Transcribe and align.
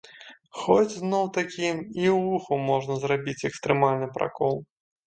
Хоць 0.61 0.93
зноў-такі, 1.01 1.63
і 1.65 1.71
ў 1.73 2.17
вуху 2.29 2.61
можна 2.71 2.93
зрабіць 3.07 3.41
экстрэмальны 3.53 4.15
пракол. 4.19 4.61